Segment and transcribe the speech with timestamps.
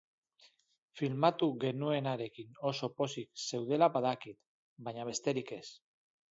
[1.01, 4.43] Filmatu genuenarekin oso pozik zeudela badakit,
[4.91, 5.65] baina besterik ez.